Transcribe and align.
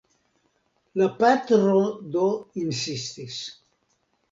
La 1.01 1.09
patro 1.19 1.83
do 2.17 2.25
insistis. 2.65 3.39